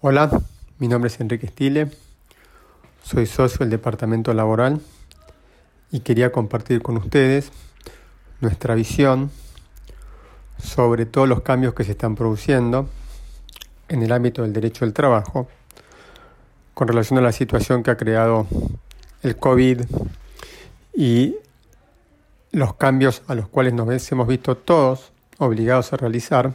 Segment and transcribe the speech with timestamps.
[0.00, 0.30] Hola,
[0.78, 1.90] mi nombre es Enrique Stile,
[3.02, 4.80] soy socio del Departamento Laboral
[5.90, 7.50] y quería compartir con ustedes
[8.40, 9.32] nuestra visión
[10.56, 12.88] sobre todos los cambios que se están produciendo
[13.88, 15.48] en el ámbito del derecho del trabajo
[16.74, 18.46] con relación a la situación que ha creado
[19.24, 19.80] el COVID
[20.94, 21.34] y
[22.52, 26.52] los cambios a los cuales nos hemos visto todos obligados a realizar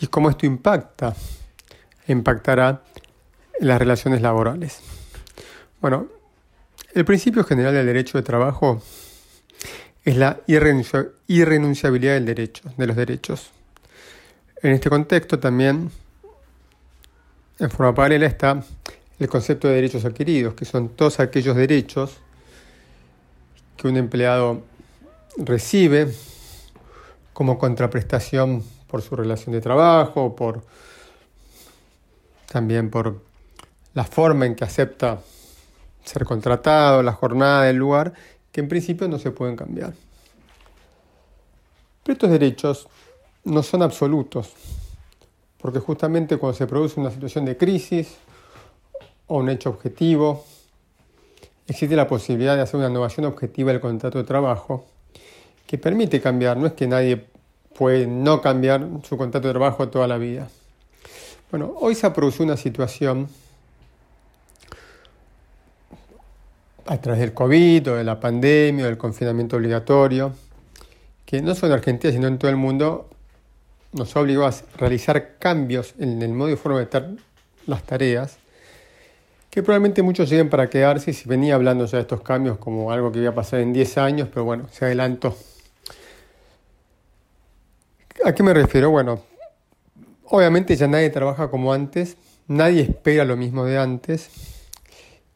[0.00, 1.14] y cómo esto impacta
[2.12, 2.82] impactará
[3.58, 4.80] en las relaciones laborales.
[5.80, 6.08] Bueno,
[6.94, 8.82] el principio general del derecho de trabajo
[10.04, 13.50] es la irrenunciabilidad del derecho, de los derechos.
[14.62, 15.90] En este contexto también,
[17.58, 18.62] en forma paralela, está
[19.18, 22.18] el concepto de derechos adquiridos, que son todos aquellos derechos
[23.76, 24.62] que un empleado
[25.36, 26.12] recibe
[27.32, 30.62] como contraprestación por su relación de trabajo, por
[32.54, 33.20] también por
[33.94, 35.18] la forma en que acepta
[36.04, 38.14] ser contratado, la jornada, el lugar,
[38.52, 39.92] que en principio no se pueden cambiar.
[42.04, 42.86] Pero estos derechos
[43.42, 44.52] no son absolutos,
[45.58, 48.14] porque justamente cuando se produce una situación de crisis
[49.26, 50.44] o un hecho objetivo,
[51.66, 54.86] existe la posibilidad de hacer una innovación objetiva del contrato de trabajo
[55.66, 57.26] que permite cambiar, no es que nadie
[57.76, 60.48] puede no cambiar su contrato de trabajo toda la vida.
[61.54, 63.28] Bueno, hoy se producido una situación
[66.84, 70.32] a través del COVID o de la pandemia o del confinamiento obligatorio,
[71.24, 73.08] que no solo en Argentina, sino en todo el mundo,
[73.92, 77.08] nos ha obligado a realizar cambios en el modo y forma de estar
[77.66, 78.38] las tareas,
[79.48, 83.12] que probablemente muchos lleguen para quedarse, se venía hablando ya de estos cambios como algo
[83.12, 85.36] que iba a pasar en 10 años, pero bueno, se adelantó.
[88.24, 88.90] ¿A qué me refiero?
[88.90, 89.33] Bueno,
[90.26, 92.16] Obviamente ya nadie trabaja como antes,
[92.48, 94.30] nadie espera lo mismo de antes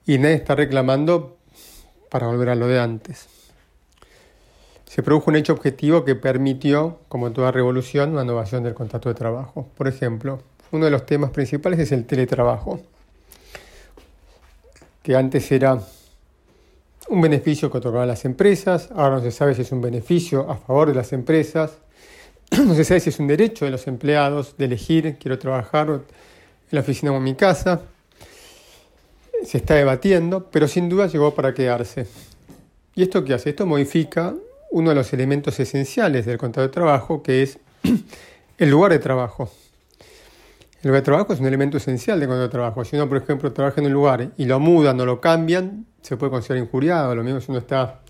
[0.06, 1.36] y nadie está reclamando
[2.10, 3.26] para volver a lo de antes.
[4.86, 9.14] Se produjo un hecho objetivo que permitió, como toda revolución, una innovación del contrato de
[9.14, 9.68] trabajo.
[9.76, 10.40] Por ejemplo,
[10.72, 12.80] uno de los temas principales es el teletrabajo,
[15.02, 15.78] que antes era
[17.08, 20.56] un beneficio que otorgaban las empresas, ahora no se sabe si es un beneficio a
[20.56, 21.78] favor de las empresas
[22.66, 26.02] no se sabe si es un derecho de los empleados de elegir, quiero trabajar en
[26.70, 27.82] la oficina o en mi casa.
[29.44, 32.06] Se está debatiendo, pero sin duda llegó para quedarse.
[32.94, 33.50] ¿Y esto qué hace?
[33.50, 34.34] Esto modifica
[34.70, 37.58] uno de los elementos esenciales del contrato de trabajo, que es
[38.58, 39.50] el lugar de trabajo.
[40.82, 42.84] El lugar de trabajo es un elemento esencial del contrato de trabajo.
[42.84, 46.16] Si uno, por ejemplo, trabaja en un lugar y lo mudan o lo cambian, se
[46.16, 47.14] puede considerar injuriado.
[47.14, 48.00] Lo mismo si uno está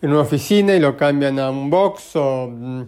[0.00, 2.82] en una oficina y lo cambian a un box o mm,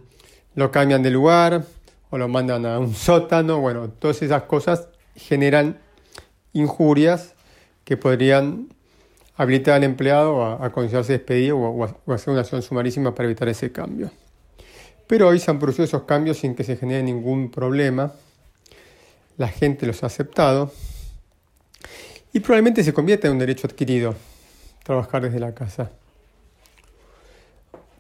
[0.54, 1.65] lo cambian de lugar
[2.10, 3.60] o lo mandan a un sótano.
[3.60, 5.78] Bueno, todas esas cosas generan
[6.53, 7.34] injurias
[7.84, 8.69] que podrían
[9.37, 13.72] habilitar al empleado a, considerarse despedido o a, hacer una acción sumarísima para evitar ese
[13.72, 14.10] cambio.
[15.06, 18.12] Pero hoy se han producido esos cambios sin que se genere ningún problema.
[19.37, 20.72] La gente los ha aceptado
[22.32, 24.14] y probablemente se convierta en un derecho adquirido
[24.84, 25.91] trabajar desde la casa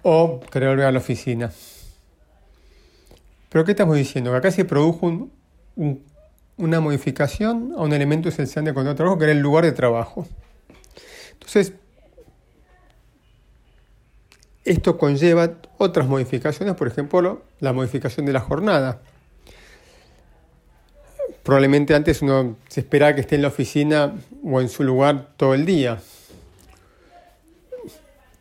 [0.02, 1.50] o querer volver a la oficina.
[3.54, 4.32] Pero ¿qué estamos diciendo?
[4.32, 5.28] Que acá se produjo
[6.56, 9.70] una modificación a un elemento esencial de contrato de trabajo que era el lugar de
[9.70, 10.26] trabajo.
[11.34, 11.72] Entonces,
[14.64, 19.02] esto conlleva otras modificaciones, por ejemplo, la modificación de la jornada.
[21.44, 25.54] Probablemente antes uno se esperaba que esté en la oficina o en su lugar todo
[25.54, 26.00] el día,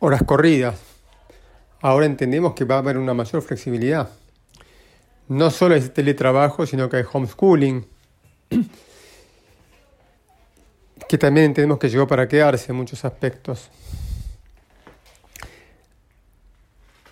[0.00, 0.74] horas corridas.
[1.80, 4.08] Ahora entendemos que va a haber una mayor flexibilidad
[5.28, 7.86] no solo hay teletrabajo, sino que hay homeschooling,
[11.08, 13.70] que también entendemos que llegó para quedarse en muchos aspectos.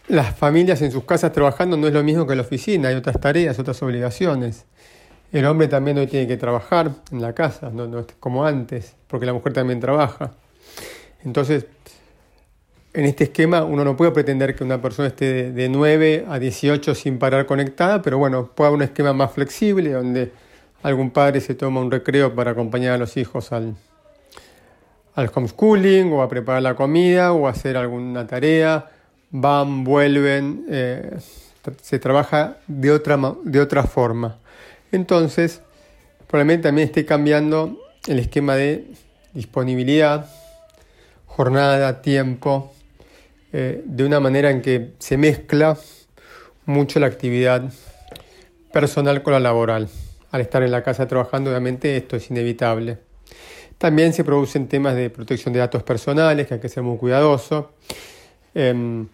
[0.08, 2.96] Las familias en sus casas trabajando no es lo mismo que en la oficina, hay
[2.96, 4.64] otras tareas, otras obligaciones.
[5.32, 8.94] El hombre también hoy tiene que trabajar en la casa, no, no es como antes,
[9.06, 10.32] porque la mujer también trabaja.
[11.24, 11.66] Entonces,
[12.94, 16.94] en este esquema uno no puede pretender que una persona esté de, 9 a 18
[16.94, 20.32] sin parar conectada, pero bueno, puede haber un esquema más flexible donde
[20.82, 23.76] algún padre se toma un recreo para acompañar a los hijos al,
[25.14, 28.90] al homeschooling o a preparar la comida o a hacer alguna tarea,
[29.30, 31.18] van, vuelven, eh,
[31.80, 34.38] se trabaja de otra, de otra forma.
[34.90, 35.62] Entonces,
[36.26, 38.86] probablemente también esté cambiando el esquema de
[39.32, 40.28] disponibilidad,
[41.26, 42.72] jornada, tiempo,
[43.52, 45.76] eh, de una manera en que se mezcla
[46.64, 47.70] mucho la actividad
[48.72, 49.88] personal con la laboral.
[50.30, 52.96] al estar en la casa trabajando, obviamente esto es inevitable.
[53.76, 57.72] También se producen temas de protección de datos personales, que hay que ser muy cuidadoso.
[58.54, 59.08] Em,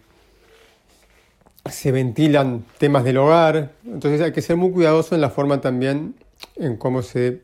[1.69, 6.15] se ventilan temas del hogar, entonces hay que ser muy cuidadoso en la forma también
[6.55, 7.41] en cómo se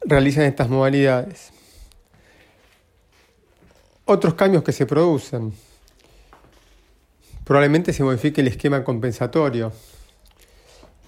[0.00, 1.52] realizan estas modalidades.
[4.04, 5.52] Otros cambios que se producen.
[7.46, 9.72] Probablemente se modifique el esquema compensatorio.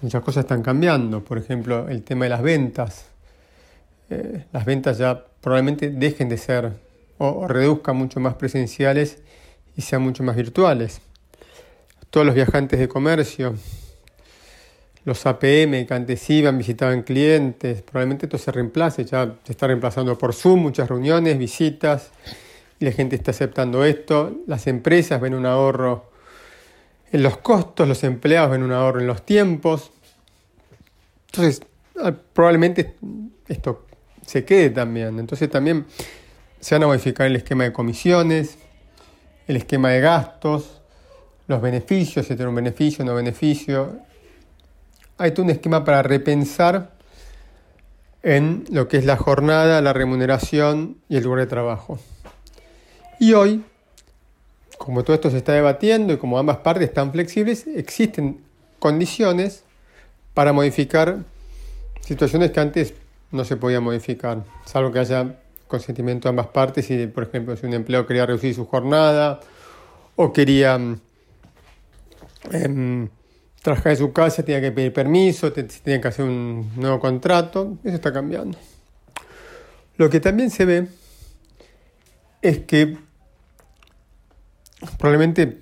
[0.01, 3.05] Muchas cosas están cambiando, por ejemplo, el tema de las ventas.
[4.09, 6.71] Eh, las ventas ya probablemente dejen de ser
[7.19, 9.19] o reduzcan mucho más presenciales
[9.77, 11.01] y sean mucho más virtuales
[12.09, 13.55] todos los viajantes de comercio,
[15.05, 20.17] los APM que antes iban, visitaban clientes, probablemente esto se reemplace, ya se está reemplazando
[20.17, 22.11] por Zoom, muchas reuniones, visitas,
[22.79, 26.08] y la gente está aceptando esto, las empresas ven un ahorro
[27.11, 29.91] en los costos, los empleados ven un ahorro en los tiempos.
[31.27, 31.61] Entonces,
[32.01, 32.95] ah, probablemente
[33.47, 33.85] esto
[34.25, 35.19] se quede también.
[35.19, 35.85] Entonces también
[36.59, 38.57] se van a modificar el esquema de comisiones,
[39.47, 40.81] el esquema de gastos,
[41.47, 43.99] los beneficios, si tiene un beneficio, no beneficio.
[45.17, 46.91] Hay todo un esquema para repensar
[48.21, 51.99] en lo que es la jornada, la remuneración y el lugar de trabajo.
[53.19, 53.63] Y hoy,
[54.89, 58.39] como todo esto se está debatiendo y como ambas partes están flexibles, existen
[58.79, 59.63] condiciones
[60.33, 61.19] para modificar
[62.01, 62.95] situaciones que antes
[63.29, 65.35] no se podían modificar, salvo que haya
[65.67, 69.41] consentimiento de ambas partes y, por ejemplo, si un empleado quería reducir su jornada
[70.15, 70.79] o quería
[72.51, 73.07] eh,
[73.61, 77.93] trabajar en su casa, tenía que pedir permiso, tenía que hacer un nuevo contrato, eso
[77.93, 78.57] está cambiando.
[79.97, 80.87] Lo que también se ve
[82.41, 82.97] es que
[84.97, 85.59] probablemente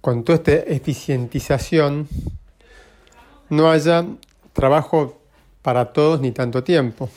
[0.00, 2.08] con toda esta eficientización
[3.48, 4.04] no haya
[4.52, 5.20] trabajo
[5.62, 7.08] para todos ni tanto tiempo.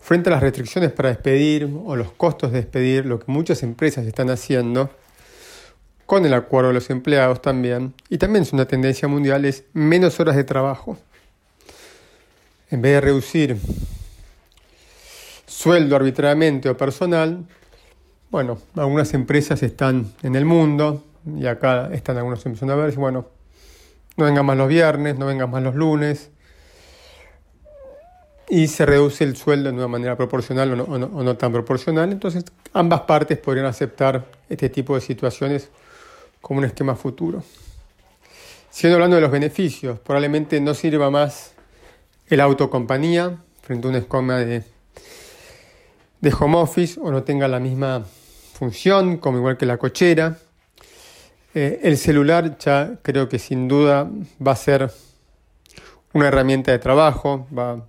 [0.00, 4.06] Frente a las restricciones para despedir o los costos de despedir, lo que muchas empresas
[4.06, 4.90] están haciendo
[6.06, 10.20] con el acuerdo de los empleados también, y también es una tendencia mundial, es menos
[10.20, 10.96] horas de trabajo.
[12.70, 13.56] En vez de reducir
[15.46, 17.44] sueldo arbitrariamente o personal,
[18.36, 21.02] bueno, algunas empresas están en el mundo,
[21.38, 23.24] y acá están algunos empezando a ver, bueno,
[24.18, 26.28] no vengan más los viernes, no vengan más los lunes,
[28.50, 32.12] y se reduce el sueldo de una manera proporcional o no, o no tan proporcional,
[32.12, 32.44] entonces
[32.74, 35.70] ambas partes podrían aceptar este tipo de situaciones
[36.42, 37.42] como un esquema futuro.
[38.68, 41.52] Siendo hablando de los beneficios, probablemente no sirva más
[42.26, 44.62] el autocompañía frente a un esquema de
[46.38, 48.04] home office o no tenga la misma
[48.56, 50.38] función, como igual que la cochera.
[51.54, 54.10] Eh, el celular ya creo que sin duda
[54.44, 54.90] va a ser
[56.12, 57.86] una herramienta de trabajo, va,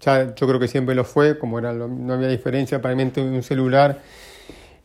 [0.00, 4.02] ya yo creo que siempre lo fue, como era, no había diferencia para un celular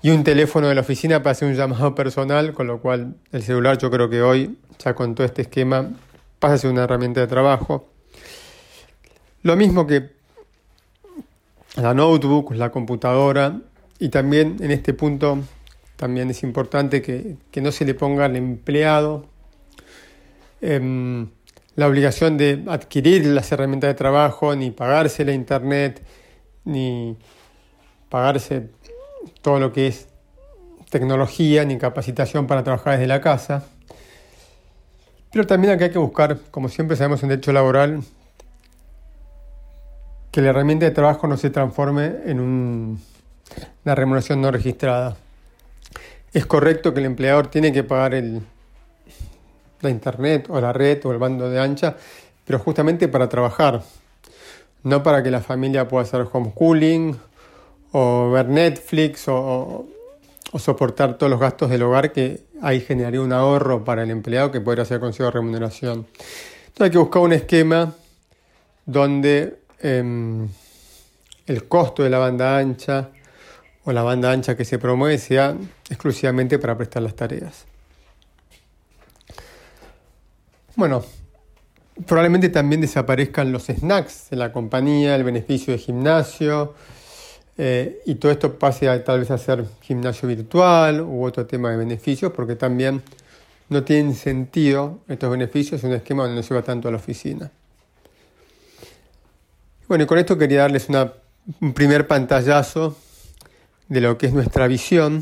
[0.01, 3.43] y un teléfono de la oficina para hacer un llamado personal, con lo cual el
[3.43, 5.89] celular yo creo que hoy, ya con todo este esquema,
[6.39, 7.89] pasa a ser una herramienta de trabajo.
[9.43, 10.11] Lo mismo que
[11.75, 13.59] la notebook, la computadora,
[14.01, 15.37] y también en este punto
[15.95, 19.27] también es importante que, no se le ponga al empleado
[20.59, 21.29] em,
[21.75, 26.01] la obligación de adquirir las herramientas de trabajo, ni pagarse la internet,
[26.65, 27.15] ni
[28.09, 28.71] pagarse
[29.43, 30.07] todo lo que es
[30.89, 33.67] tecnología ni capacitación para trabajar desde la casa.
[35.31, 38.01] Pero también acá hay que buscar, como siempre sabemos en derecho laboral,
[40.31, 42.39] que la herramienta de trabajo no se transforme en
[43.85, 45.17] una remuneración no registrada.
[46.33, 48.41] Es correcto que el empleador tiene que pagar el,
[49.81, 51.95] la internet o la red o el bando de ancha,
[52.45, 53.81] pero justamente para trabajar,
[54.83, 57.17] no para que la familia pueda hacer homeschooling
[57.91, 59.87] o ver Netflix o,
[60.57, 64.59] soportar todos los gastos del hogar que ahí generaría un ahorro para el empleado que
[64.59, 66.05] podría ser consigo remuneración.
[66.67, 67.93] Entonces hay que buscar un esquema
[68.85, 70.49] donde em,
[71.47, 73.11] el costo de la banda ancha
[73.83, 75.55] o la banda ancha que se promueve sea
[75.89, 77.65] exclusivamente para prestar las tareas.
[80.75, 81.03] Bueno,
[82.05, 86.73] probablemente también desaparezcan los snacks de la compañía, el beneficio de gimnasio,
[87.57, 91.71] eh, y todo esto pase a, tal vez a ser gimnasio virtual u otro tema
[91.71, 93.01] de beneficios, porque también
[93.69, 96.97] no tienen sentido estos beneficios en un esquema donde no se va tanto a la
[96.97, 97.51] oficina.
[99.87, 100.87] Bueno, y con esto quería darles
[101.59, 102.95] un primer pantallazo
[103.91, 105.21] de lo que es nuestra visión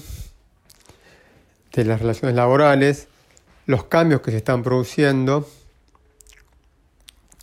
[1.74, 3.08] de las relaciones laborales,
[3.66, 5.50] los cambios que se están produciendo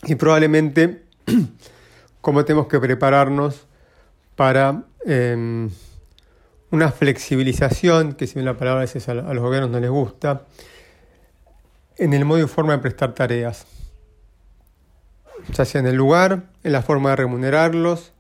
[0.04, 1.02] y probablemente
[2.21, 3.66] cómo tenemos que prepararnos
[4.37, 5.68] para em,
[6.71, 10.42] una flexibilización, que si bien la palabra a veces a, los gobiernos no les gusta,
[11.97, 13.66] en el modo y forma de prestar tareas,
[15.52, 18.12] ya sea en el lugar, en la forma de remunerarlos,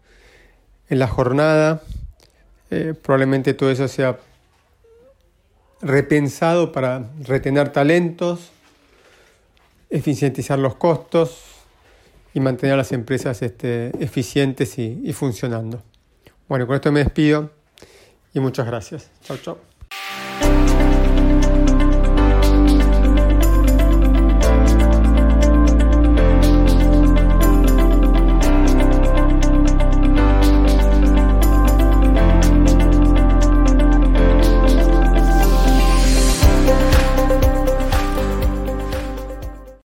[0.88, 1.82] en la jornada,
[2.70, 4.18] eh, probablemente todo eso sea
[5.80, 8.50] repensado para retener talentos,
[9.90, 11.42] eficientizar los costos
[12.34, 15.82] y mantener las empresas este, eficientes y, funcionando.
[16.48, 17.50] Bueno, con esto me despido
[18.34, 19.10] y muchas gracias.
[19.22, 19.75] Chao, chao.